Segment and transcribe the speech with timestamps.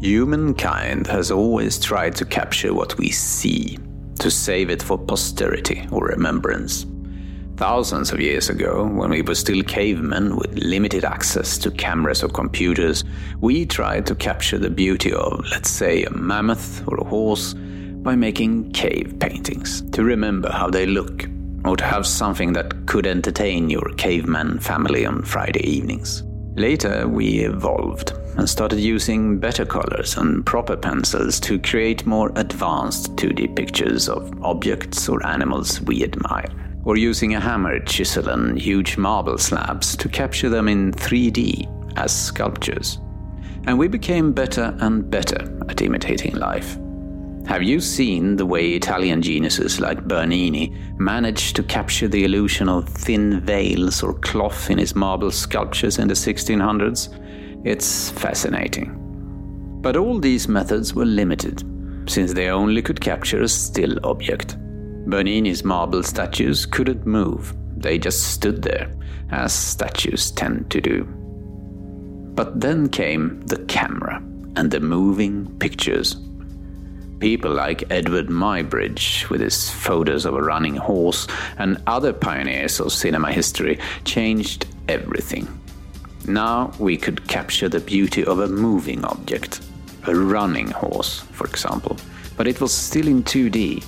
[0.00, 3.78] Humankind has always tried to capture what we see,
[4.18, 6.84] to save it for posterity or remembrance.
[7.56, 12.28] Thousands of years ago, when we were still cavemen with limited access to cameras or
[12.28, 13.04] computers,
[13.40, 18.16] we tried to capture the beauty of, let's say, a mammoth or a horse by
[18.16, 21.26] making cave paintings to remember how they look,
[21.64, 26.24] or to have something that could entertain your caveman family on Friday evenings.
[26.56, 33.14] Later, we evolved and started using better colors and proper pencils to create more advanced
[33.16, 36.50] 2D pictures of objects or animals we admire,
[36.84, 42.14] or using a hammer, chisel, and huge marble slabs to capture them in 3D as
[42.14, 42.98] sculptures.
[43.66, 46.76] And we became better and better at imitating life.
[47.46, 52.88] Have you seen the way Italian geniuses like Bernini managed to capture the illusion of
[52.88, 57.10] thin veils or cloth in his marble sculptures in the 1600s?
[57.64, 59.00] It's fascinating.
[59.80, 61.62] But all these methods were limited,
[62.06, 64.56] since they only could capture a still object.
[65.06, 68.90] Bernini's marble statues couldn't move, they just stood there,
[69.30, 71.04] as statues tend to do.
[72.34, 74.22] But then came the camera
[74.56, 76.16] and the moving pictures
[77.24, 82.92] People like Edward Muybridge, with his photos of a running horse, and other pioneers of
[82.92, 85.48] cinema history, changed everything.
[86.26, 89.60] Now we could capture the beauty of a moving object,
[90.06, 91.98] a running horse, for example,
[92.36, 93.84] but it was still in 2D,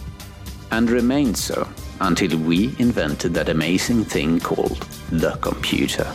[0.70, 1.66] and remained so
[2.00, 6.06] until we invented that amazing thing called the computer.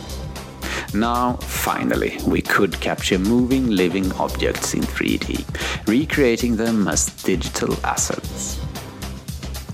[0.94, 8.60] Now, finally, we could capture moving living objects in 3D, recreating them as digital assets.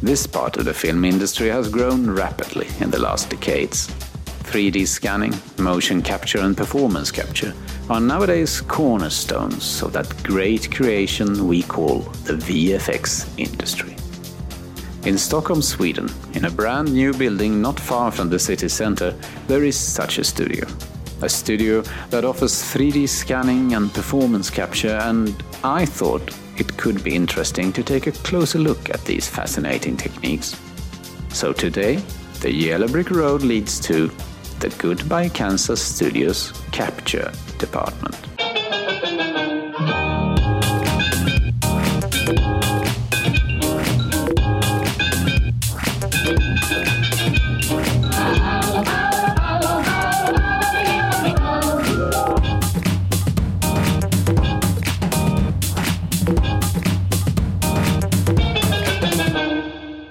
[0.01, 3.93] This part of the film industry has grown rapidly in the last decades.
[4.49, 7.53] 3D scanning, motion capture, and performance capture
[7.91, 13.95] are nowadays cornerstones of that great creation we call the VFX industry.
[15.07, 19.11] In Stockholm, Sweden, in a brand new building not far from the city center,
[19.49, 20.67] there is such a studio
[21.21, 26.23] a studio that offers 3D scanning and performance capture, and I thought
[26.57, 30.57] it could be interesting to take a closer look at these fascinating techniques.
[31.31, 31.97] So today,
[32.41, 34.13] the Yellow Brick Road leads to
[34.61, 38.28] the Goodbye Kansas Studios Capture Department.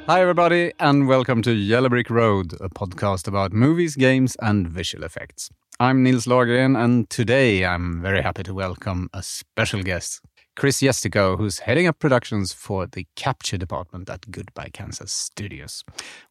[0.07, 5.03] Hi, everybody, and welcome to Yellow Brick Road, a podcast about movies, games, and visual
[5.03, 5.49] effects.
[5.81, 10.21] I'm Nils Lagergren, and today I'm very happy to welcome a special guest,
[10.55, 15.83] Chris Yestico, who's heading up productions for the capture department at Goodbye Kansas Studios.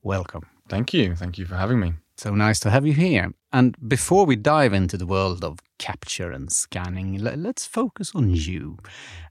[0.02, 0.44] Welcome.
[0.70, 1.14] Thank you.
[1.14, 1.92] Thank you for having me.
[2.18, 3.32] So nice to have you here.
[3.52, 8.78] And before we dive into the world of capture and scanning, let's focus on you.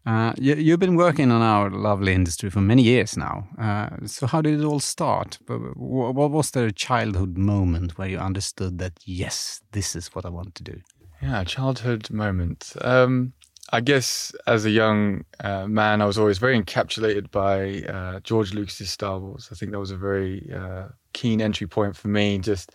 [0.05, 3.47] Uh, you have been working on our lovely industry for many years now.
[3.59, 5.39] Uh, so, how did it all start?
[5.47, 10.53] What was the childhood moment where you understood that, yes, this is what I want
[10.55, 10.79] to do?
[11.21, 12.73] Yeah, childhood moment.
[12.81, 13.33] Um,
[13.71, 18.53] I guess as a young uh, man, I was always very encapsulated by uh, George
[18.53, 19.49] Lucas's Star Wars.
[19.51, 22.37] I think that was a very uh, keen entry point for me.
[22.37, 22.71] Just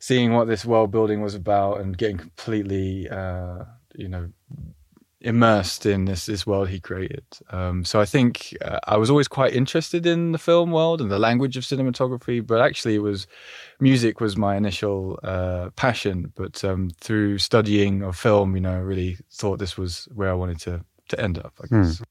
[0.00, 3.64] seeing what this world building was about and getting completely, uh,
[3.94, 4.30] you know,
[5.24, 7.24] immersed in this this world he created.
[7.50, 11.10] Um, so I think uh, I was always quite interested in the film world and
[11.10, 13.26] the language of cinematography, but actually it was
[13.80, 16.32] music was my initial uh, passion.
[16.36, 20.34] But um, through studying of film, you know, I really thought this was where I
[20.34, 21.54] wanted to to end up.
[21.62, 21.98] I guess.
[21.98, 22.04] Hmm.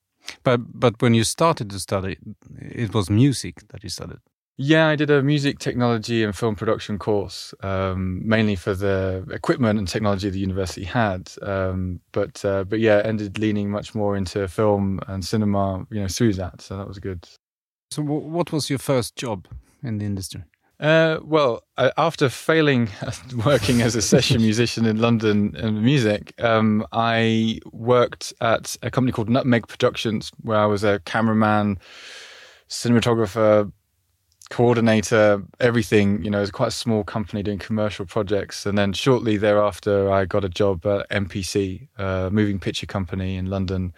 [0.43, 2.17] But but when you started to study,
[2.59, 4.19] it was music that you studied.
[4.57, 9.79] Yeah, I did a music technology and film production course, um, mainly for the equipment
[9.79, 11.31] and technology the university had.
[11.41, 16.07] Um, but uh, but yeah, ended leaning much more into film and cinema, you know,
[16.07, 16.61] through that.
[16.61, 17.27] So that was good.
[17.89, 19.47] So, what was your first job
[19.81, 20.43] in the industry?
[20.79, 22.89] Uh, well, after failing
[23.45, 29.13] working as a session musician in London in music, um, I worked at a company
[29.13, 31.79] called Nutmeg Productions, where I was a cameraman,
[32.69, 33.71] cinematographer,
[34.53, 36.23] coordinator, everything.
[36.23, 38.67] You know, it was quite a small company doing commercial projects.
[38.67, 43.47] And then shortly thereafter, I got a job at MPC, a moving picture company in
[43.47, 43.93] London,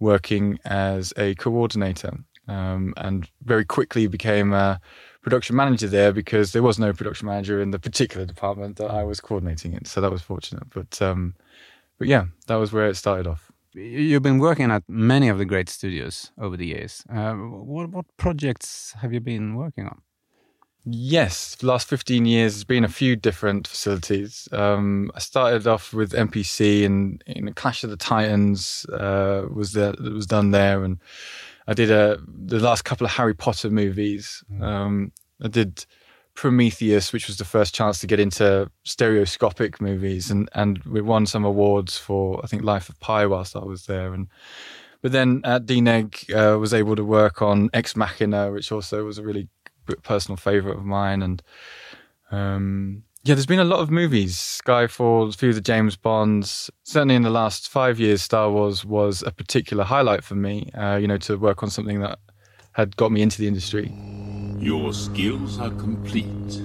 [0.00, 2.18] working as a coordinator.
[2.48, 4.80] Um, and very quickly became a
[5.22, 9.04] production manager there because there was no production manager in the particular department that I
[9.04, 9.84] was coordinating in.
[9.84, 10.64] So that was fortunate.
[10.70, 11.36] But um,
[11.98, 13.49] but yeah, that was where it started off.
[13.74, 17.04] You've been working at many of the great studios over the years.
[17.08, 20.02] Uh, what, what projects have you been working on?
[20.84, 24.48] Yes, the last 15 years has been a few different facilities.
[24.50, 29.94] Um, I started off with MPC and in Clash of the Titans uh, was the,
[30.14, 30.98] was done there, and
[31.66, 34.42] I did a, the last couple of Harry Potter movies.
[34.50, 34.62] Mm.
[34.62, 35.12] Um,
[35.42, 35.84] I did
[36.34, 41.26] Prometheus, which was the first chance to get into stereoscopic movies, and and we won
[41.26, 44.28] some awards for I think Life of Pi whilst I was there, and
[45.02, 49.18] but then at DNEG uh, was able to work on Ex Machina, which also was
[49.18, 49.48] a really
[50.02, 51.42] personal favorite of mine, and
[52.30, 56.70] um, yeah, there's been a lot of movies, Skyfall, a few of the James Bonds.
[56.84, 60.70] Certainly in the last five years, Star Wars was a particular highlight for me.
[60.74, 62.18] Uh, you know, to work on something that
[62.72, 63.92] had got me into the industry.
[64.60, 66.60] Your skills are complete.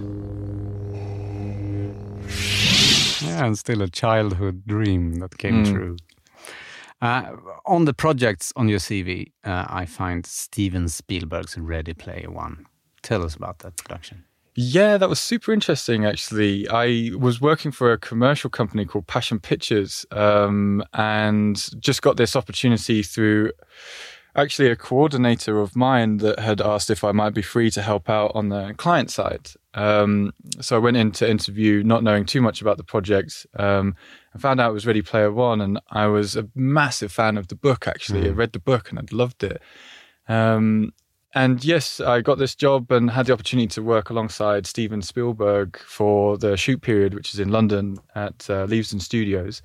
[3.21, 5.71] Yeah, and still a childhood dream that came mm.
[5.73, 5.97] true.
[7.01, 12.65] Uh, on the projects on your CV, uh, I find Steven Spielberg's Ready Player One.
[13.01, 14.25] Tell us about that production.
[14.57, 16.67] Yeah, that was super interesting, actually.
[16.67, 22.35] I was working for a commercial company called Passion Pictures um, and just got this
[22.35, 23.51] opportunity through
[24.35, 28.09] actually a coordinator of mine that had asked if I might be free to help
[28.09, 29.49] out on the client side.
[29.73, 33.45] Um, so I went in to interview, not knowing too much about the project.
[33.55, 33.95] Um,
[34.33, 37.47] I found out it was Ready Player One, and I was a massive fan of
[37.47, 37.87] the book.
[37.87, 38.27] Actually, mm.
[38.27, 39.61] I read the book and I'd loved it.
[40.27, 40.93] Um,
[41.33, 45.77] and yes, I got this job and had the opportunity to work alongside Steven Spielberg
[45.79, 49.61] for the shoot period, which is in London at uh, Leavesden Studios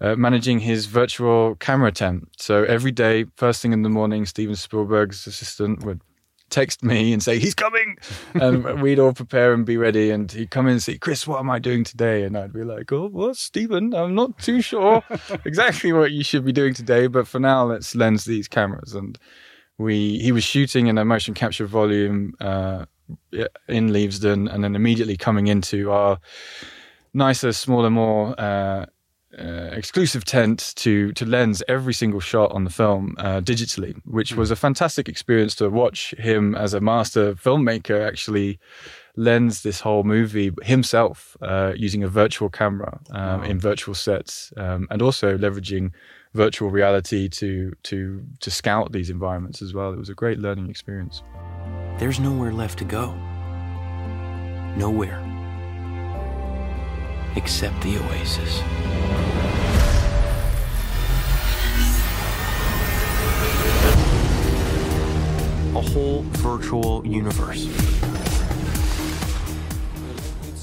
[0.00, 2.28] uh, managing his virtual camera tent.
[2.38, 6.00] So every day, first thing in the morning, Steven Spielberg's assistant would
[6.50, 7.96] text me and say he's coming,
[8.34, 10.10] and we'd all prepare and be ready.
[10.10, 12.64] And he'd come in and say, "Chris, what am I doing today?" And I'd be
[12.64, 15.02] like, "Oh, well, Steven, I'm not too sure
[15.44, 19.18] exactly what you should be doing today, but for now, let's lens these cameras." And
[19.78, 22.84] we he was shooting in a motion capture volume uh,
[23.68, 26.18] in Leavesden, and then immediately coming into our
[27.14, 28.86] nicer, smaller, more uh,
[29.40, 34.34] uh, exclusive tent to to lens every single shot on the film uh, digitally, which
[34.34, 38.58] was a fantastic experience to watch him as a master filmmaker actually
[39.16, 43.46] lens this whole movie himself uh, using a virtual camera um, wow.
[43.46, 45.90] in virtual sets um, and also leveraging
[46.34, 49.92] virtual reality to to to scout these environments as well.
[49.92, 51.22] It was a great learning experience.
[51.98, 53.14] There's nowhere left to go.
[54.76, 55.30] Nowhere
[57.36, 59.09] except the oasis.
[65.74, 67.66] A whole virtual universe.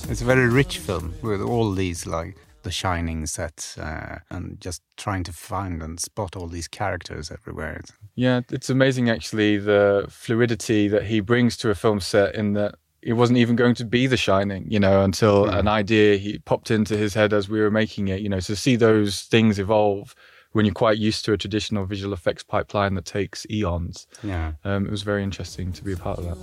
[0.10, 4.82] It's a very rich film with all these like the shining sets uh, and just
[4.98, 7.82] trying to find and spot all these characters everywhere.
[8.16, 12.76] Yeah, it's amazing actually the fluidity that he brings to a film set in that
[13.02, 15.58] it wasn't even going to be The Shining, you know, until mm.
[15.58, 18.20] an idea he popped into his head as we were making it.
[18.20, 20.14] You know, to see those things evolve
[20.58, 24.08] when you're quite used to a traditional visual effects pipeline that takes eons.
[24.24, 26.36] Yeah, um, it was very interesting to be a part of that.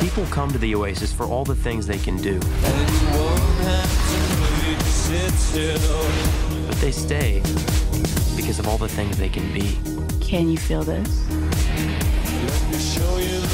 [0.00, 2.38] People come to the Oasis for all the things they can do.
[6.68, 7.42] But they stay
[8.36, 9.76] because of all the things they can be.
[10.20, 11.28] Can you feel this?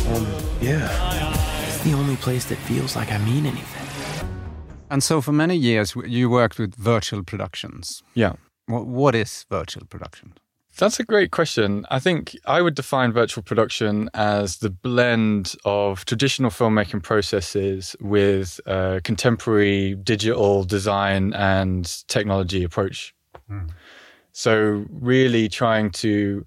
[0.09, 0.27] Um,
[0.61, 1.65] yeah.
[1.69, 3.86] It's the only place that feels like I mean anything.
[4.91, 8.03] And so, for many years, you worked with virtual productions.
[8.15, 8.35] Yeah.
[8.67, 10.35] What, what is virtual production?
[10.79, 11.87] That's a great question.
[11.91, 18.61] I think I would define virtual production as the blend of traditional filmmaking processes with
[18.67, 23.15] uh, contemporary digital design and technology approach.
[23.51, 23.71] Mm.
[24.33, 26.45] So, really trying to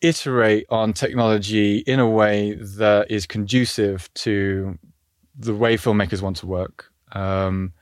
[0.00, 4.78] iterate on technology in a way that is conducive to
[5.36, 6.92] the way filmmakers want to work.
[7.12, 7.72] Um,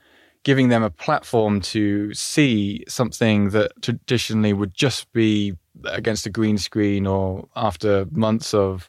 [0.46, 5.52] giving them a platform to see something that traditionally would just be
[5.86, 8.88] against a green screen or after months of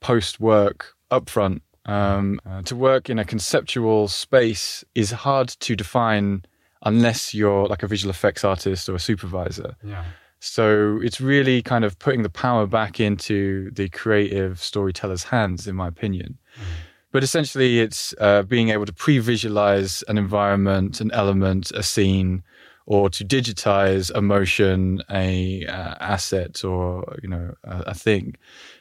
[0.00, 1.60] post work upfront.
[1.86, 6.44] Um, uh, to work in a conceptual space is hard to define
[6.82, 9.76] unless you're like a visual effects artist or a supervisor.
[9.84, 10.04] Yeah.
[10.40, 15.76] So it's really kind of putting the power back into the creative storyteller's hands, in
[15.76, 16.38] my opinion.
[16.56, 16.62] Mm.
[17.10, 22.42] But essentially, it's uh, being able to pre visualize an environment, an element, a scene,
[22.86, 28.34] or to digitize a motion, a uh, asset, or you know, a, a thing,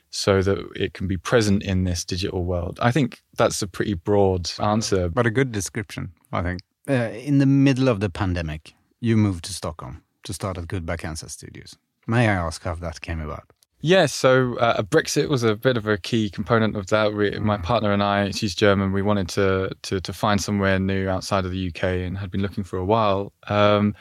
[0.09, 2.79] so that it can be present in this digital world.
[2.81, 6.11] I think that's a pretty broad answer, but a good description.
[6.31, 10.57] I think uh, in the middle of the pandemic, you moved to Stockholm to start
[10.57, 11.77] at Goodbye Kansas Studios.
[12.07, 13.51] May I ask how that came about?
[13.79, 17.13] Yeah, so uh, Brexit was a bit of a key component of that.
[17.13, 21.07] We, my partner and I, she's German, we wanted to, to, to find somewhere new
[21.07, 23.33] outside of the UK and had been looking for a while.
[23.47, 23.93] Um,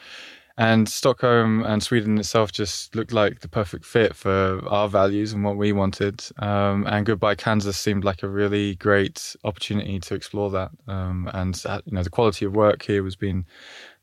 [0.57, 5.43] and Stockholm and Sweden itself just looked like the perfect fit for our values and
[5.43, 6.25] what we wanted.
[6.39, 10.71] Um, and Goodbye Kansas seemed like a really great opportunity to explore that.
[10.87, 11.55] Um, and
[11.85, 13.45] you know, the quality of work here has been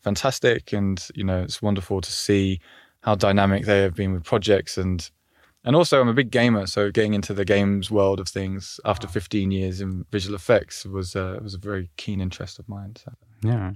[0.03, 2.61] fantastic, and you know, it's wonderful to see
[3.01, 5.11] how dynamic they have been with projects and
[5.65, 9.09] and also, I'm a big gamer, so getting into the games world of things after
[9.09, 12.95] 15 years in visual effects was uh, was a very keen interest of mine.
[12.97, 13.13] So.
[13.43, 13.73] Yeah.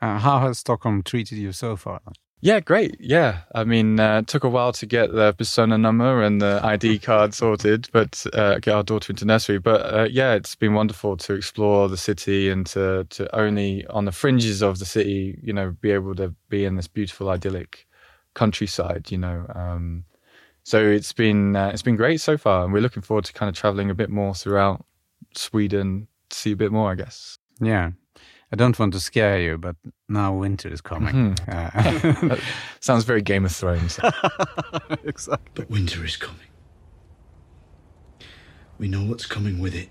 [0.00, 2.00] Uh, how has Stockholm treated you so far?
[2.44, 2.96] Yeah, great.
[2.98, 6.60] Yeah, I mean, uh, it took a while to get the persona number and the
[6.64, 9.58] ID card sorted, but uh, get our daughter into nursery.
[9.58, 14.06] But uh, yeah, it's been wonderful to explore the city and to to only on
[14.06, 17.86] the fringes of the city, you know, be able to be in this beautiful idyllic
[18.34, 19.12] countryside.
[19.12, 20.04] You know, um,
[20.64, 23.48] so it's been uh, it's been great so far, and we're looking forward to kind
[23.48, 24.84] of traveling a bit more throughout
[25.34, 27.38] Sweden to see a bit more, I guess.
[27.60, 27.92] Yeah,
[28.52, 29.76] I don't want to scare you, but
[30.08, 31.36] now winter is coming.
[31.36, 32.30] Mm-hmm.
[32.30, 32.36] Uh,
[32.80, 33.98] sounds very Game of Thrones.
[35.04, 35.48] exactly.
[35.54, 36.38] But winter is coming.
[38.78, 39.88] We know what's coming with it.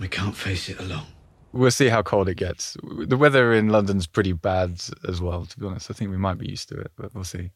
[0.00, 1.06] We can't face it alone.
[1.52, 2.76] We'll see how cold it gets.
[2.82, 5.88] The weather in London's pretty bad as well, to be honest.
[5.88, 7.52] I think we might be used to it, but we'll see.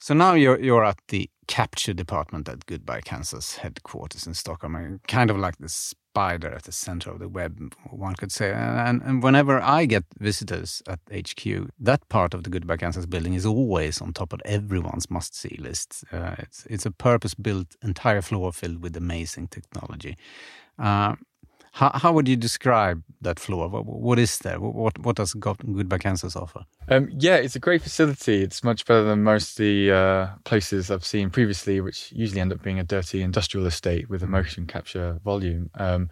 [0.00, 5.30] So now you're you're at the capture department at Goodbye Kansas headquarters in Stockholm, kind
[5.30, 8.52] of like the spider at the center of the web, one could say.
[8.52, 13.34] And, and whenever I get visitors at HQ, that part of the Goodbye Kansas building
[13.34, 16.04] is always on top of everyone's must-see list.
[16.12, 20.16] Uh, it's it's a purpose-built entire floor filled with amazing technology.
[20.78, 21.14] Uh,
[21.76, 23.68] how, how would you describe that floor?
[23.68, 24.58] What, what is there?
[24.58, 26.64] What, what does Goodbye Kansas offer?
[26.88, 28.42] Um, yeah, it's a great facility.
[28.42, 32.50] It's much better than most of the uh, places I've seen previously, which usually end
[32.50, 35.68] up being a dirty industrial estate with a motion capture volume.
[35.74, 36.08] Um,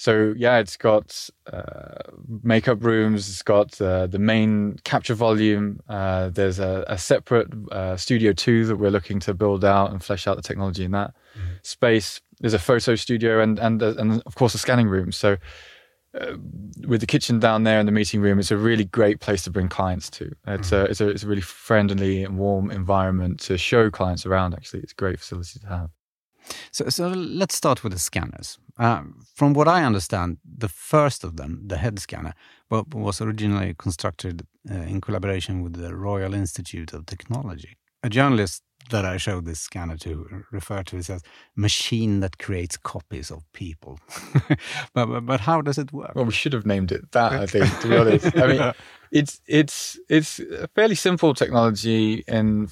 [0.00, 2.10] so yeah, it's got uh,
[2.42, 3.28] makeup rooms.
[3.28, 5.80] It's got uh, the main capture volume.
[5.90, 10.02] Uh, there's a, a separate uh, studio two that we're looking to build out and
[10.02, 11.66] flesh out the technology in that mm.
[11.66, 15.12] space there's a photo studio and and uh, and of course a scanning room.
[15.12, 15.36] So
[16.18, 16.36] uh,
[16.86, 19.50] with the kitchen down there and the meeting room, it's a really great place to
[19.50, 20.32] bring clients to.
[20.46, 20.86] It's mm-hmm.
[20.86, 24.54] a it's a it's a really friendly and warm environment to show clients around.
[24.54, 25.90] Actually, it's a great facility to have.
[26.70, 28.58] So, so let's start with the scanners.
[28.78, 29.02] Uh,
[29.34, 32.34] from what I understand, the first of them, the head scanner,
[32.70, 37.76] well, was originally constructed uh, in collaboration with the Royal Institute of Technology.
[38.02, 41.22] A journalist that I showed this scanner to referred to it as
[41.54, 43.98] machine that creates copies of people.
[44.94, 46.12] but, but, but how does it work?
[46.14, 47.32] Well, we should have named it that.
[47.32, 48.72] I think to be honest, I mean,
[49.12, 52.68] it's it's it's a fairly simple technology in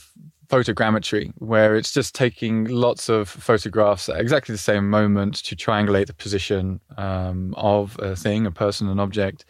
[0.49, 6.07] photogrammetry where it's just taking lots of photographs at exactly the same moment to triangulate
[6.07, 9.45] the position um, of a thing, a person, an object,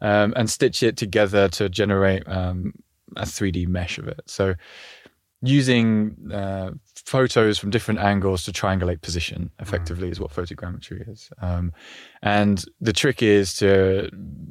[0.00, 2.72] um, and stitch it together to generate um,
[3.16, 4.20] a 3D mesh of it.
[4.26, 4.54] So
[5.42, 10.12] using uh, photos from different angles to triangulate position effectively mm.
[10.12, 11.30] is what photogrammetry is.
[11.40, 11.72] Um,
[12.22, 14.08] and the trick is to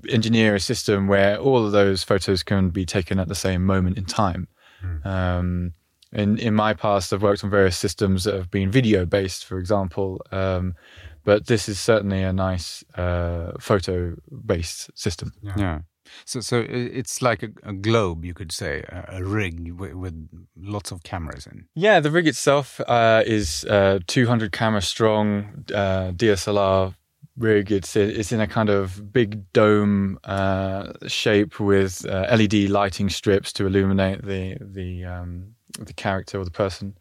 [0.10, 3.98] engineer a system where all of those photos can be taken at the same moment
[3.98, 4.48] in time.
[4.84, 5.06] Mm.
[5.06, 5.74] Um,
[6.14, 9.58] in, in my past, I've worked on various systems that have been video based, for
[9.58, 10.22] example.
[10.32, 10.76] Um,
[11.24, 14.16] but this is certainly a nice uh, photo
[14.46, 15.34] based system.
[15.42, 15.54] yeah.
[15.58, 15.80] yeah.
[16.26, 20.30] So, so it's like a, a globe, you could say, a, a rig with, with,
[20.58, 21.68] lots of cameras in.
[21.74, 26.96] Yeah, the rig itself uh, is uh, 200 camera strong uh, DSLR
[27.38, 27.72] rig.
[27.72, 33.54] It's it's in a kind of big dome uh, shape with uh, LED lighting strips
[33.54, 36.98] to illuminate the the um, the character or the person.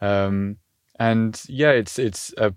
[0.00, 0.58] Um,
[0.98, 2.54] and yeah, it's it's a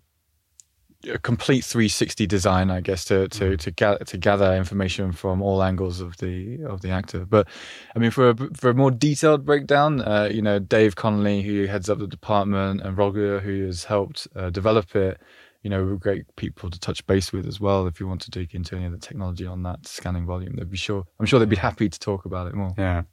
[1.10, 3.56] a complete 360 design, I guess, to to mm-hmm.
[3.56, 7.26] to, gather to gather information from all angles of the of the actor.
[7.26, 7.48] But
[7.96, 11.66] I mean, for a, for a more detailed breakdown, uh, you know, Dave Connolly, who
[11.66, 15.20] heads up the department, and Roger, who has helped uh, develop it,
[15.64, 17.88] you know, great people to touch base with as well.
[17.88, 20.70] If you want to dig into any of the technology on that scanning volume, they'd
[20.70, 21.04] be sure.
[21.20, 22.74] I'm sure they'd be happy to talk about it more.
[22.78, 23.04] Yeah.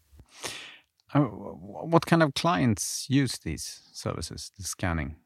[1.15, 5.17] What kind of clients use these services, the scanning?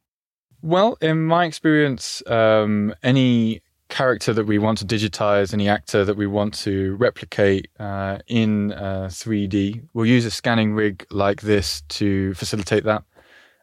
[0.62, 6.16] Well, in my experience, um, any character that we want to digitize, any actor that
[6.16, 11.82] we want to replicate uh, in uh, 3D, we'll use a scanning rig like this
[11.88, 13.04] to facilitate that.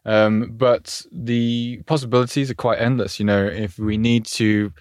[0.06, 3.18] Um, but the possibilities are quite endless.
[3.18, 4.72] You know, if we need to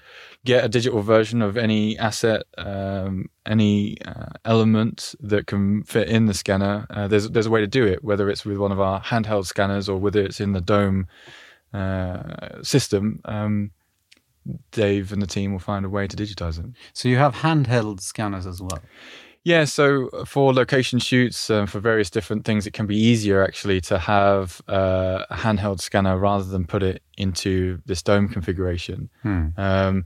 [0.46, 6.26] get a digital version of any asset, um, any uh, element that can fit in
[6.26, 8.04] the scanner, uh, there's there's a way to do it.
[8.04, 11.08] Whether it's with one of our handheld scanners or whether it's in the Dome
[11.74, 13.72] uh, system, um,
[14.72, 16.66] Dave and the team will find a way to digitize it.
[16.94, 18.82] So you have handheld scanners as well.
[19.46, 23.82] Yeah, so for location shoots, um, for various different things, it can be easier actually
[23.82, 29.10] to have uh, a handheld scanner rather than put it into this dome configuration.
[29.22, 29.48] Hmm.
[29.58, 30.06] Um,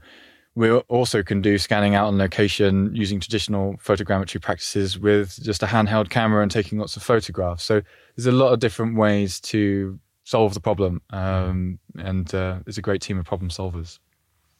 [0.58, 5.66] we also can do scanning out on location using traditional photogrammetry practices with just a
[5.66, 7.62] handheld camera and taking lots of photographs.
[7.62, 7.80] So
[8.16, 12.82] there's a lot of different ways to solve the problem, um, and uh, it's a
[12.82, 14.00] great team of problem solvers.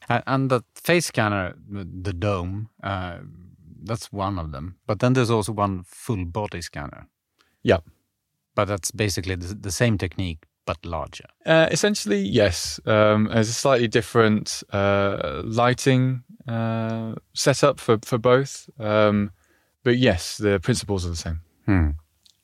[0.07, 3.17] And the face scanner, the dome, uh,
[3.83, 4.77] that's one of them.
[4.87, 7.07] But then there's also one full body scanner.
[7.61, 7.79] Yeah.
[8.55, 11.25] But that's basically the, the same technique, but larger.
[11.47, 12.79] Uh, essentially, yes.
[12.85, 18.69] Um, there's a slightly different uh, lighting uh, setup for, for both.
[18.79, 19.31] Um,
[19.83, 21.41] but yes, the principles are the same.
[21.65, 21.89] Hmm.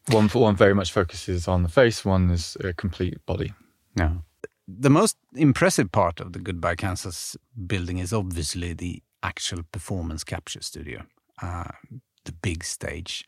[0.07, 3.53] One for one very much focuses on the face, one is a complete body.
[3.95, 4.23] No.
[4.67, 10.63] The most impressive part of the Goodbye Kansas building is obviously the actual performance capture
[10.63, 11.03] studio,
[11.43, 11.71] uh,
[12.23, 13.23] the big stage.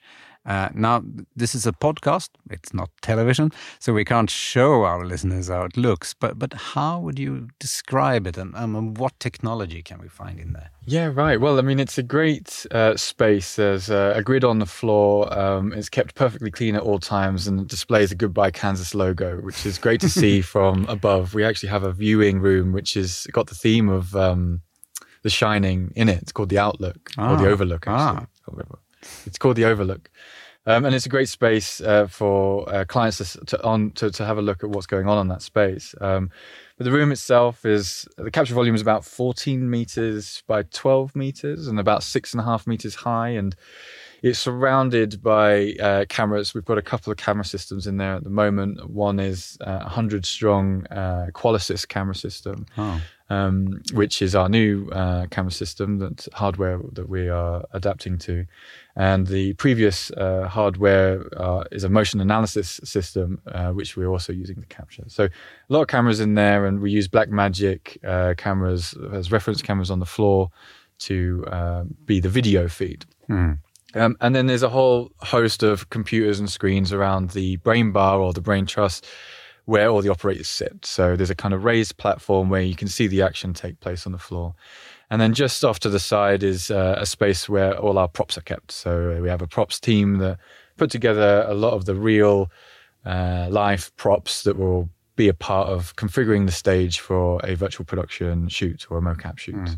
[0.48, 1.04] Uh, now,
[1.36, 5.76] this is a podcast, it's not television, so we can't show our listeners how it
[5.76, 6.14] looks.
[6.14, 10.54] But, but how would you describe it and um, what technology can we find in
[10.54, 10.72] there?
[10.86, 11.42] Yeah, right.
[11.42, 13.58] Well, I mean, it's a great uh, space.
[13.58, 15.38] There's uh, a grid on the floor.
[15.38, 19.66] Um, it's kept perfectly clean at all times and displays a Goodbye Kansas logo, which
[19.66, 21.34] is great to see from above.
[21.34, 24.62] We actually have a viewing room which has got the theme of um,
[25.24, 26.22] The Shining in it.
[26.22, 27.52] It's called the Outlook or the Ah.
[27.52, 28.28] Overlook, actually.
[29.26, 30.10] It's called the Overlook.
[30.68, 34.26] Um, and it's a great space uh, for uh, clients to, to on to, to
[34.26, 35.96] have a look at what's going on in that space.
[36.02, 36.30] Um,
[36.78, 41.68] but the room itself is the capture volume is about 14 meters by 12 meters
[41.68, 43.56] and about six and a half meters high, and
[44.22, 46.54] it's surrounded by uh, cameras.
[46.54, 48.90] We've got a couple of camera systems in there at the moment.
[48.90, 53.02] One is uh, a 100 strong uh, Qualisys camera system Oh.
[53.30, 58.46] Um, which is our new uh, camera system that hardware that we are adapting to.
[58.96, 64.34] And the previous uh, hardware uh, is a motion analysis system, uh, which we're also
[64.34, 65.04] using to capture.
[65.08, 65.30] So a
[65.70, 70.00] lot of cameras in there, and we use Blackmagic uh, cameras as reference cameras on
[70.00, 70.50] the floor
[71.00, 73.06] to uh, be the video feed.
[73.28, 73.54] Hmm.
[73.94, 78.20] Um, and then there's a whole host of computers and screens around the brain bar
[78.20, 79.02] or the brain truss
[79.68, 80.86] where all the operators sit.
[80.86, 84.06] So there's a kind of raised platform where you can see the action take place
[84.06, 84.56] on the floor.
[85.10, 88.38] And then just off to the side is uh, a space where all our props
[88.38, 88.72] are kept.
[88.72, 90.40] So we have a props team that
[90.78, 92.50] put together a lot of the real
[93.06, 98.48] uh, props that will be a part of configuring the stage for a virtual production
[98.48, 99.78] shoot or a mocap shoot.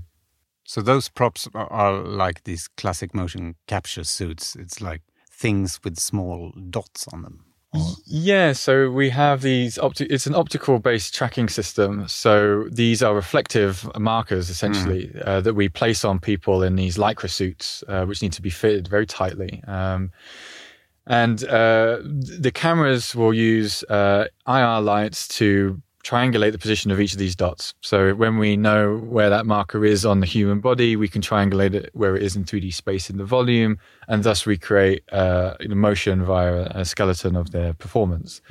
[0.65, 4.56] So those props are like these classic motion capture suits.
[4.56, 7.45] It's like things with small dots on them.
[7.74, 12.08] Or- Yeah, so we have these opti- it's an optical based tracking system.
[12.08, 17.30] So these are reflective markers essentially uh, that we place on people in these lycra
[17.30, 19.64] suits, uh, which need to be fitted very tightly.
[19.68, 20.12] Um,
[21.06, 27.12] and uh, the cameras will use uh, IR lights to triangulate the position of each
[27.14, 27.74] of these dots.
[27.82, 31.74] So when we know where that marker is on the human body, we can triangulate
[31.74, 35.56] it where it is in 3D space in the volume, and thus we create uh,
[35.70, 38.42] motion via a skeleton of their performance.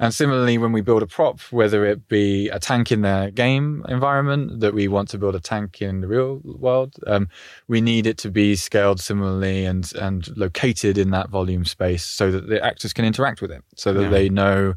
[0.00, 3.84] And similarly, when we build a prop, whether it be a tank in the game
[3.88, 7.28] environment that we want to build a tank in the real world, um,
[7.66, 12.30] we need it to be scaled similarly and and located in that volume space so
[12.30, 14.10] that the actors can interact with it, so that Yeah.
[14.10, 14.74] they know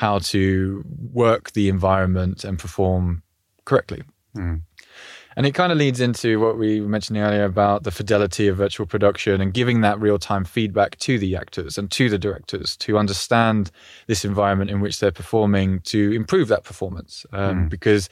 [0.00, 0.82] how to
[1.12, 3.22] work the environment and perform
[3.66, 4.02] correctly.
[5.36, 8.86] And it kind of leads into what we mentioned earlier about the fidelity of virtual
[8.86, 12.96] production and giving that real time feedback to the actors and to the directors to
[12.98, 13.70] understand
[14.06, 17.26] this environment in which they're performing to improve that performance.
[17.32, 18.08] Um, Because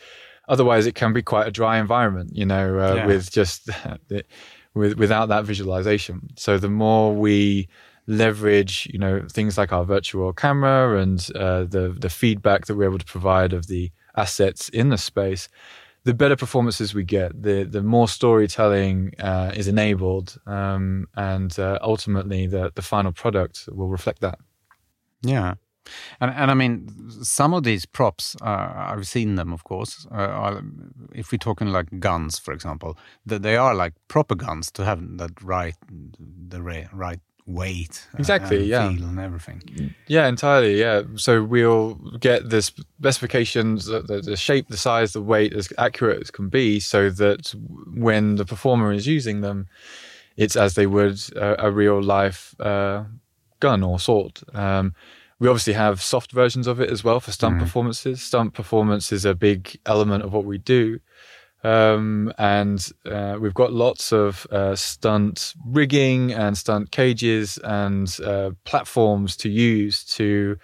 [0.49, 3.07] otherwise, it can be quite a dry environment, you know, uh, Yeah.
[3.07, 3.69] with just
[4.75, 6.29] with, without that visualization.
[6.37, 7.69] So the more we
[8.09, 12.89] leverage, you know, things like our virtual camera and uh, the the feedback that we're
[12.89, 15.49] able to provide of the assets in the space,
[16.05, 21.79] the better performances we get, the the more storytelling uh, is enabled, um, and uh,
[21.83, 24.39] ultimately the the final product will reflect that.
[25.23, 25.55] Yeah.
[26.21, 30.07] And, and I mean, some of these props, uh, I've seen them, of course.
[30.13, 30.63] Uh, are,
[31.15, 35.17] if we're talking like guns, for example, that they are like proper guns to have
[35.17, 35.77] that right,
[36.49, 38.91] the right weight, uh, Exactly, yeah.
[38.91, 39.95] feel and everything.
[40.07, 40.79] Yeah, entirely.
[40.79, 41.03] Yeah.
[41.17, 46.31] So we'll get the specifications, the, the, shape, the size, the weight as accurate as
[46.31, 47.55] can be, so that
[47.95, 49.67] when the performer is using them,
[50.37, 53.05] it's as they would a, a real life uh,
[53.61, 54.41] gun or sword.
[54.55, 54.95] Um,
[55.41, 58.21] we obviously have soft versions of it as well for stunt performances.
[58.21, 61.01] Stunt performance is a big element of what we do.
[61.65, 68.51] Um, and uh, we've got lots of uh, stunt rigging and stunt cages and uh,
[68.65, 70.57] platforms to use to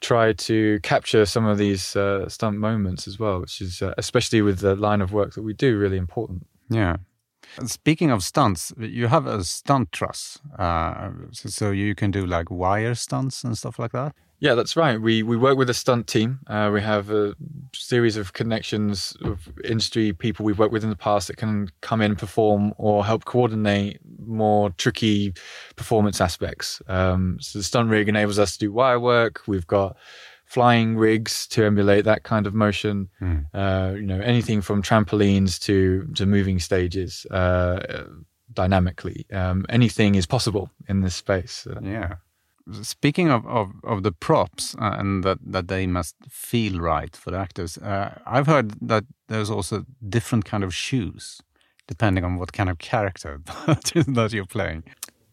[0.00, 4.42] try to capture some of these uh, stunt moments as well, which is uh, especially
[4.42, 6.46] with the line of work that we do really important.
[6.68, 6.96] Yeah.
[7.64, 12.50] Speaking of stunts, you have a stunt truss, uh, so, so you can do like
[12.50, 14.14] wire stunts and stuff like that.
[14.40, 15.00] Yeah, that's right.
[15.00, 16.40] We we work with a stunt team.
[16.46, 17.34] Uh, we have a
[17.72, 22.02] series of connections of industry people we've worked with in the past that can come
[22.02, 25.32] in, perform, or help coordinate more tricky
[25.76, 26.82] performance aspects.
[26.88, 29.42] Um, so the stunt rig enables us to do wire work.
[29.46, 29.96] We've got
[30.44, 33.08] flying rigs to emulate that kind of motion.
[33.54, 38.04] Uh, you know, anything from trampolines to to moving stages uh,
[38.52, 39.26] dynamically.
[39.32, 41.66] Um, anything is possible in this space.
[41.82, 42.16] Yeah.
[42.82, 47.30] Speaking of, of, of the props uh, and that, that they must feel right for
[47.30, 51.40] the actors, uh, I've heard that there's also different kind of shoes
[51.86, 54.84] depending on what kind of character that you're playing.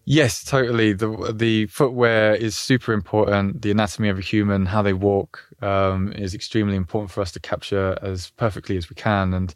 [0.06, 0.94] Yes, totally.
[0.94, 3.62] The the footwear is super important.
[3.62, 7.40] The anatomy of a human, how they walk, um, is extremely important for us to
[7.40, 9.34] capture as perfectly as we can.
[9.34, 9.54] And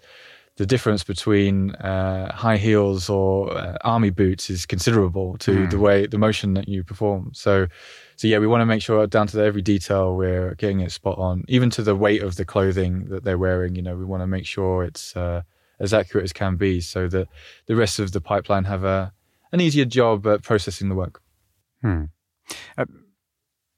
[0.57, 6.07] the difference between uh, high heels or uh, army boots is considerable to the way
[6.07, 7.31] the motion that you perform.
[7.33, 7.67] So,
[8.15, 11.17] so yeah, we want to make sure down to every detail we're getting it spot
[11.17, 13.75] on, even to the weight of the clothing that they're wearing.
[13.75, 15.41] You know, we want to make sure it's uh,
[15.79, 17.27] as accurate as can be, so that
[17.65, 19.11] the rest of the pipeline have a
[19.51, 21.21] an easier job at processing the work.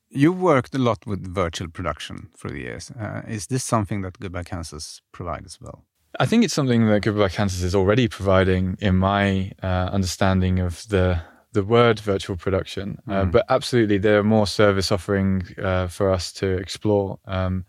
[0.09, 2.91] You've worked a lot with virtual production through the years.
[2.91, 5.86] Uh, is this something that Goodbye Kansas provide as well?
[6.19, 10.87] I think it's something that Goodbye Kansas is already providing in my uh, understanding of
[10.89, 11.21] the
[11.53, 12.99] the word virtual production.
[13.07, 17.17] Uh, but absolutely, there are more service offering uh, for us to explore.
[17.25, 17.65] Um,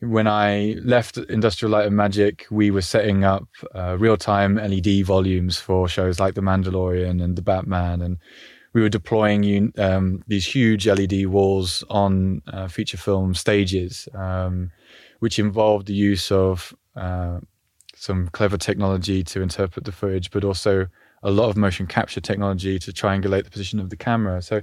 [0.00, 5.04] when I left Industrial Light and Magic, we were setting up uh, real time LED
[5.04, 8.18] volumes for shows like The Mandalorian and The Batman, and
[8.72, 14.70] we were deploying um, these huge LED walls on uh, feature film stages, um,
[15.20, 17.40] which involved the use of uh,
[17.96, 20.86] some clever technology to interpret the footage, but also
[21.22, 24.42] a lot of motion capture technology to triangulate the position of the camera.
[24.42, 24.60] So,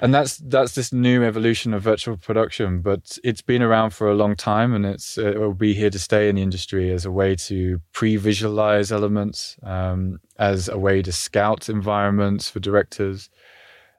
[0.00, 4.14] and that's that's this new evolution of virtual production, but it's been around for a
[4.14, 7.10] long time, and it's it will be here to stay in the industry as a
[7.10, 13.30] way to pre-visualize elements, um, as a way to scout environments for directors,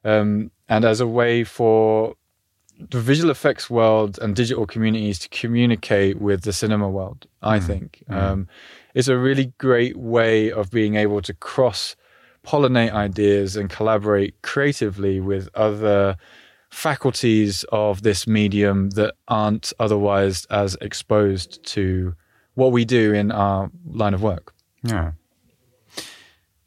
[0.04, 2.16] um, and as a way for
[2.80, 7.28] the visual effects world and digital communities to communicate with the cinema world.
[7.42, 8.48] I think um,
[8.94, 11.96] it's a really great way of being able to cross
[12.46, 16.18] pollinate ideas and collaborate creatively with other
[16.70, 22.16] faculties of this medium that aren't otherwise as exposed to
[22.56, 24.54] what we do in our line of work.
[24.84, 25.14] Yeah.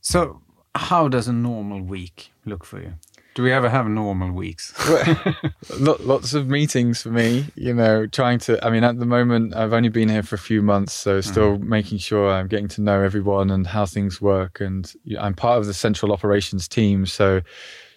[0.00, 0.40] So,
[0.74, 2.94] how does a normal week look for you?
[3.38, 4.74] Do we ever have normal weeks?
[5.78, 8.66] Lots of meetings for me, you know, trying to.
[8.66, 11.30] I mean, at the moment, I've only been here for a few months, so mm-hmm.
[11.30, 14.60] still making sure I'm getting to know everyone and how things work.
[14.60, 17.40] And I'm part of the central operations team, so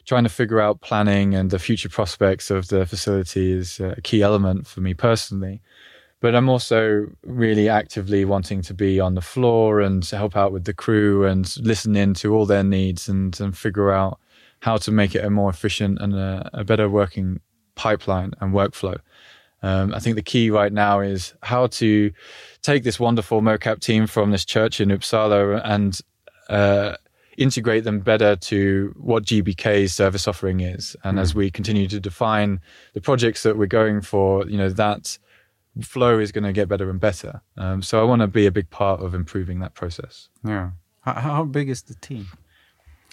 [0.06, 4.22] trying to figure out planning and the future prospects of the facility is a key
[4.22, 5.60] element for me personally.
[6.20, 10.66] But I'm also really actively wanting to be on the floor and help out with
[10.66, 14.20] the crew and listen in to all their needs and, and figure out
[14.62, 17.39] how to make it a more efficient and a, a better working
[17.76, 18.97] pipeline and workflow.
[19.63, 22.12] Um, I think the key right now is how to
[22.62, 26.00] take this wonderful mocap team from this church in Uppsala and
[26.50, 26.95] uh,
[27.38, 30.95] integrate them better to what GBK's service offering is.
[31.04, 32.60] And as we continue to define
[32.93, 35.17] the projects that we're going for, you know, that
[35.82, 37.41] flow is going to get better and better.
[37.58, 40.30] Um, so I want to be a big part of improving that process.
[40.45, 40.71] yeah.
[41.02, 42.28] How, how big is the team?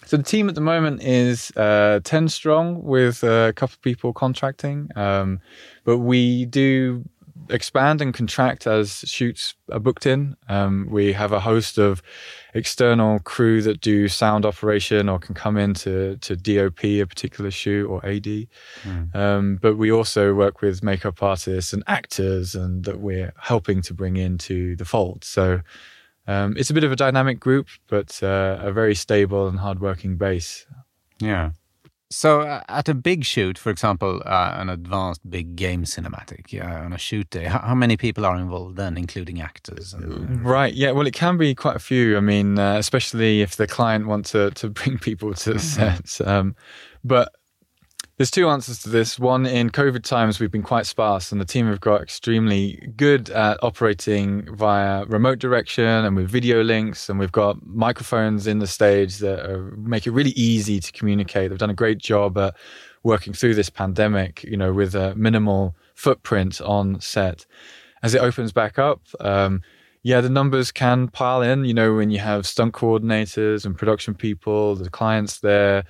[0.08, 4.14] So the team at the moment is uh, 10 strong with a couple of people
[4.14, 4.88] contracting.
[4.96, 5.38] Um,
[5.84, 7.04] but we do
[7.50, 10.34] expand and contract as shoots are booked in.
[10.48, 12.00] Um, we have a host of
[12.54, 17.50] external crew that do sound operation or can come in to, to DOP a particular
[17.50, 18.46] shoot or AD.
[19.12, 23.92] Um, but we also work with makeup artists and actors and that we're helping to
[23.92, 25.22] bring into the fold.
[25.22, 25.60] So
[26.28, 30.18] um, it's a bit of a dynamic group, but uh, a very stable and hardworking
[30.18, 30.66] base.
[31.18, 31.52] Yeah.
[32.10, 36.84] So, uh, at a big shoot, for example, uh, an advanced big game cinematic uh,
[36.84, 39.92] on a shoot day, how, how, many people are involved then, including actors?
[39.92, 40.44] And...
[40.44, 40.72] Right.
[40.72, 40.92] Yeah.
[40.92, 42.16] Well, it can be quite a few.
[42.16, 46.04] I mean, uh, especially if the client wants to to bring people to the mm-hmm.
[46.06, 46.26] set.
[46.26, 46.56] Um,
[47.04, 47.32] but
[48.18, 49.16] there's two answers to this.
[49.16, 53.30] One, in COVID times, we've been quite sparse, and the team have got extremely good
[53.30, 57.08] at operating via remote direction and with video links.
[57.08, 61.50] And we've got microphones in the stage that are, make it really easy to communicate.
[61.50, 62.56] They've done a great job at
[63.04, 67.46] working through this pandemic, you know, with a minimal footprint on set.
[68.02, 69.62] As it opens back up, um,
[70.02, 71.64] yeah, the numbers can pile in.
[71.64, 75.84] You know, when you have stunt coordinators and production people, the clients there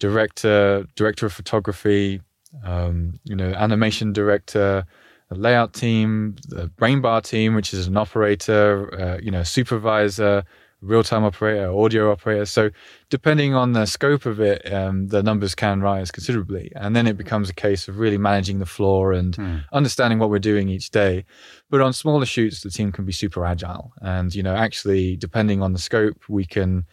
[0.00, 2.20] director, director of photography,
[2.64, 4.84] um, you know, animation director,
[5.30, 10.42] a layout team, the brain bar team, which is an operator, uh, you know, supervisor,
[10.80, 12.46] real-time operator, audio operator.
[12.46, 12.70] So
[13.10, 16.72] depending on the scope of it, um, the numbers can rise considerably.
[16.74, 19.64] And then it becomes a case of really managing the floor and mm.
[19.72, 21.26] understanding what we're doing each day.
[21.68, 23.92] But on smaller shoots, the team can be super agile.
[24.00, 26.86] And, you know, actually, depending on the scope, we can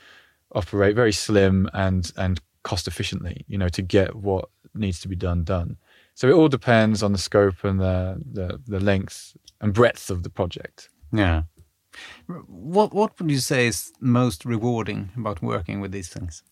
[0.53, 2.39] operate very slim and and
[2.69, 5.77] cost efficiently, you know, to get what needs to be done done.
[6.13, 9.17] So it all depends on the scope and the the, the length
[9.61, 10.89] and breadth of the project.
[11.11, 11.43] Yeah.
[12.73, 16.43] What what would you say is most rewarding about working with these things?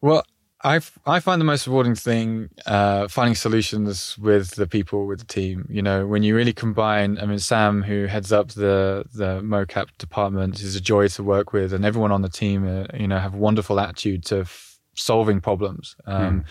[0.00, 0.22] Well,
[0.64, 0.76] I
[1.16, 5.66] I find the most rewarding thing uh, finding solutions with the people with the team.
[5.68, 7.18] You know, when you really combine.
[7.22, 11.52] I mean, Sam, who heads up the the mocap department, is a joy to work
[11.52, 14.44] with, and everyone on the team, uh, you know, have a wonderful attitude to
[14.94, 15.96] solving problems.
[16.06, 16.44] Um, mm.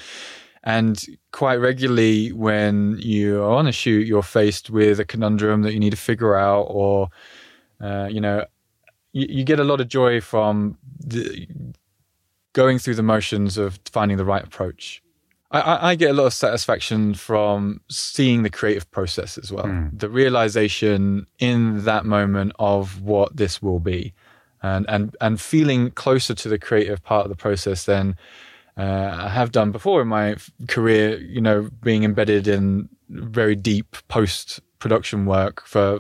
[0.63, 5.73] And quite regularly, when you are on a shoot, you're faced with a conundrum that
[5.73, 7.10] you need to figure out, or
[7.82, 8.45] uh, you know,
[9.12, 11.47] you, you, get a lot of joy from the,
[12.54, 15.01] going through the motions of finding the right approach.
[15.49, 19.99] I, I, get a lot of satisfaction from seeing the creative process as well, mm.
[19.99, 24.13] the realization in that moment of what this will be
[24.63, 28.15] and and and feeling closer to the creative part of the process than
[28.78, 30.36] uh, I have done before in my
[30.67, 31.17] career.
[31.19, 36.00] You know, being embedded in very deep post production work for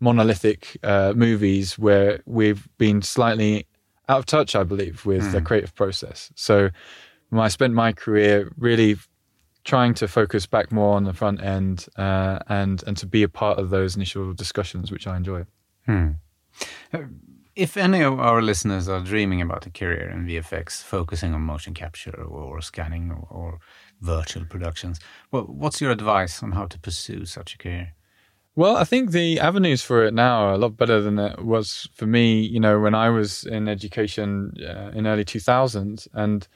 [0.00, 3.66] monolithic uh, movies where we've been slightly
[4.08, 5.32] out of touch, I believe, with mm.
[5.32, 5.46] the hmm.
[5.46, 6.32] creative process.
[6.34, 6.70] So
[7.32, 8.96] I spent my career really
[9.64, 13.28] trying to focus back more on the front end uh, and and to be a
[13.28, 15.44] part of those initial discussions, which I enjoy.
[15.86, 16.08] Hmm.
[17.54, 21.74] If any of our listeners are dreaming about a career in VFX, focusing on motion
[21.74, 23.58] capture or, scanning or, or,
[24.00, 24.98] virtual productions,
[25.30, 27.94] well, what's your advice on how to pursue such a career?
[28.56, 31.88] Well, I think the avenues for it now are a lot better than it was
[31.94, 32.40] for me.
[32.40, 36.48] You know, when I was in education uh, in early 2000s, and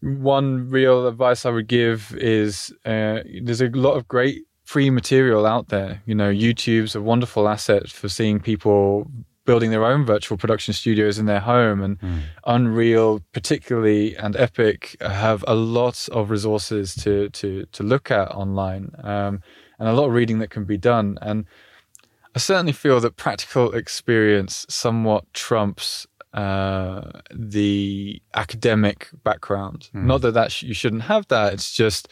[0.00, 5.46] one real advice I would give is uh, there's a lot of great free material
[5.46, 6.02] out there.
[6.06, 9.10] You know, YouTube's a wonderful asset for seeing people
[9.46, 11.80] building their own virtual production studios in their home.
[11.82, 12.20] And mm.
[12.44, 18.90] Unreal, particularly, and Epic have a lot of resources to to to look at online,
[19.02, 19.42] um,
[19.78, 21.18] and a lot of reading that can be done.
[21.22, 21.46] And
[22.34, 29.88] I certainly feel that practical experience somewhat trumps uh, the academic background.
[29.94, 30.04] Mm.
[30.04, 31.54] Not that that sh- you shouldn't have that.
[31.54, 32.08] It's just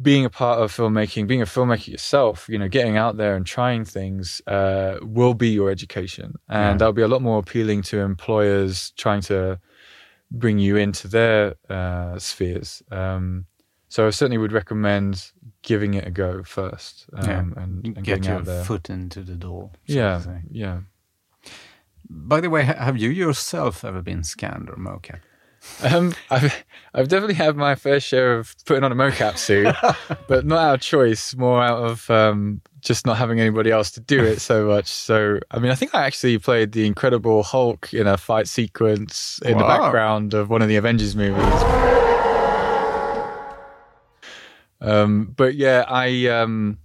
[0.00, 3.46] being a part of filmmaking, being a filmmaker yourself, you know, getting out there and
[3.46, 6.76] trying things uh, will be your education, and yeah.
[6.76, 9.58] that'll be a lot more appealing to employers trying to
[10.30, 12.82] bring you into their uh, spheres.
[12.90, 13.46] Um,
[13.88, 15.32] so I certainly would recommend
[15.62, 17.62] giving it a go first, um, yeah.
[17.62, 19.70] and, and get your foot into the door.
[19.86, 20.80] Yeah, yeah.
[22.08, 25.20] By the way, have you yourself ever been scanned or mocap?
[25.82, 29.74] Um, I've I've definitely had my fair share of putting on a mocap suit,
[30.28, 34.00] but not out of choice, more out of um, just not having anybody else to
[34.00, 34.86] do it so much.
[34.86, 39.40] So, I mean, I think I actually played the Incredible Hulk in a fight sequence
[39.44, 39.62] in wow.
[39.62, 41.44] the background of one of the Avengers movies.
[44.80, 46.78] Um, but yeah, I um,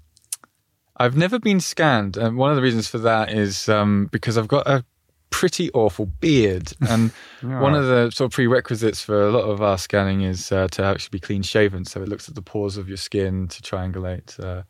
[0.97, 4.47] I've never been scanned, and one of the reasons for that is um, because I've
[4.47, 4.83] got a
[5.31, 6.71] pretty awful beard.
[6.87, 10.67] And one of the sort of prerequisites for a lot of our scanning is uh,
[10.69, 11.85] to actually be clean shaven.
[11.85, 14.63] So it looks at the pores of your skin to triangulate uh,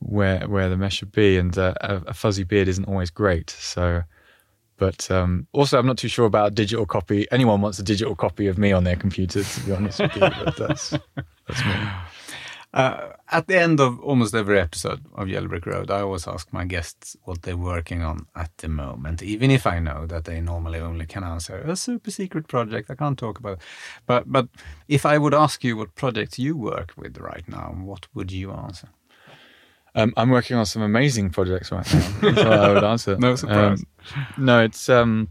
[0.00, 1.38] where where the mesh should be.
[1.38, 3.50] And uh, a, a, fuzzy beard isn't always great.
[3.50, 4.02] So,
[4.76, 7.26] but um, also I'm not too sure about digital copy.
[7.30, 10.20] Anyone wants a digital copy of me on their computer, to be honest with you.
[10.20, 10.90] But that's
[11.48, 11.74] that's me.
[12.74, 16.52] Uh, at the end of almost every episode of Yellow Brick Road, I always ask
[16.52, 20.40] my guests what they're working on at the moment, even if I know that they
[20.40, 22.90] normally only can answer a super secret project.
[22.90, 23.58] I can't talk about it.
[24.06, 24.48] But, but
[24.88, 28.50] if I would ask you what projects you work with right now, what would you
[28.50, 28.88] answer?
[29.94, 32.10] Um, I'm working on some amazing projects right now.
[32.22, 33.16] That's I would answer.
[33.16, 33.84] No surprise.
[34.16, 35.28] Um, no, it's um,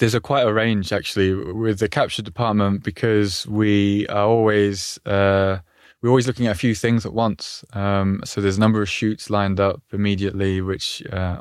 [0.00, 5.58] there's a quite a range actually with the capture department because we are always uh,
[6.06, 7.64] we're always looking at a few things at once.
[7.72, 11.40] Um, so there's a number of shoots lined up immediately, which uh,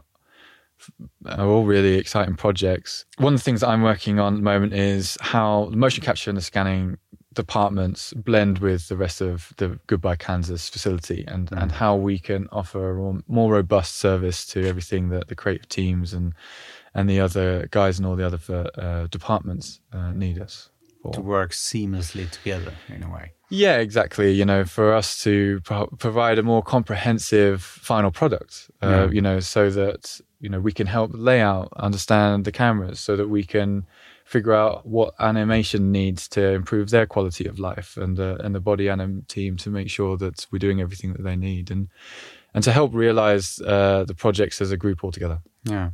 [1.28, 3.06] are all really exciting projects.
[3.19, 6.04] One of the things that I'm working on at the moment is how the motion
[6.04, 6.97] capture and the scanning
[7.34, 11.62] departments blend with the rest of the Goodbye Kansas facility and, Mm.
[11.62, 16.12] and how we can offer a more- robust service to everything that the creative teams
[16.13, 16.34] and
[16.97, 20.69] and the other guys and all the other uh, departments uh, need us
[21.13, 23.32] To work seamlessly together in a way.
[23.50, 24.32] Yeah, exactly.
[24.32, 29.10] You know, for us to pro- provide a more comprehensive final product, uh, Yeah.
[29.12, 33.30] you know, so that you know we can help layout, understand the cameras, so that
[33.30, 33.86] we can
[34.26, 38.60] figure out what animation needs to improve their quality of life, and uh, and the
[38.60, 41.88] body anim team to make sure that we're doing everything that they need, and
[42.54, 45.39] and to help realize uh, the projects as a group altogether.
[45.63, 45.91] Yeah.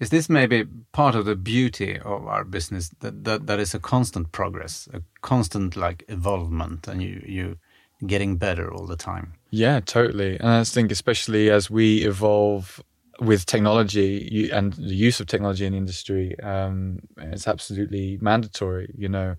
[0.00, 3.78] Is this maybe part of the beauty of our business that that, that is a
[3.78, 7.58] constant progress, a constant like evolvement, and you you
[8.06, 9.34] getting better all the time?
[9.50, 10.38] Yeah, totally.
[10.40, 12.82] And I think especially as we evolve
[13.20, 18.94] with technology and the use of technology in the industry, um, it's absolutely mandatory.
[18.96, 19.36] You know,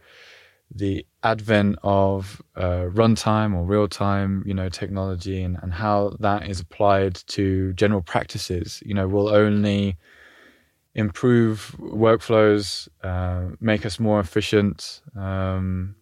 [0.69, 6.47] the advent of uh, runtime or real time, you know, technology and, and how that
[6.47, 9.97] is applied to general practices, you know, will only
[10.95, 15.95] improve workflows, uh, make us more efficient, um,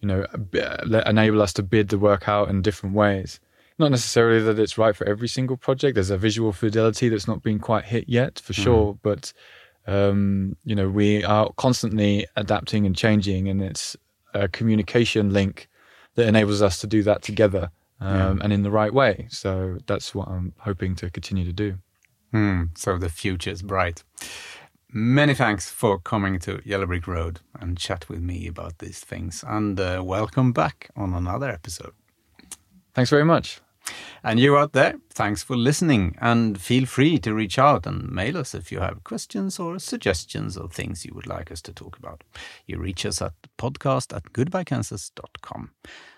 [0.00, 0.62] you know, b-
[1.06, 3.40] enable us to bid the work out in different ways.
[3.78, 5.96] Not necessarily that it's right for every single project.
[5.96, 8.98] There's a visual fidelity that's not been quite hit yet, for sure.
[9.02, 9.32] But
[9.86, 13.96] um, you know, we are constantly adapting and changing, and it's
[14.32, 15.68] a communication link
[16.14, 19.26] that enables us to do that together um, and in the right way.
[19.30, 21.78] So that's what I'm hoping to continue to do.
[22.32, 24.02] Hmm, so the future is bright.
[24.88, 29.44] Many thanks for coming to Yellow Brick Road and chat with me about these things,
[29.46, 31.92] and uh, welcome back on another episode.
[32.94, 33.60] Thanks very much.
[34.24, 38.38] And you out there, thanks for listening, and feel free to reach out and mail
[38.38, 41.98] us if you have questions or suggestions or things you would like us to talk
[41.98, 42.24] about.
[42.66, 45.70] You reach us at podcast at goodbyekansas.com.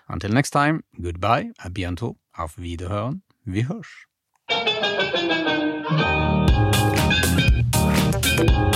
[0.07, 3.21] Until next time, goodbye, à bientôt, auf Wiederhören,
[8.41, 8.68] vi hörs.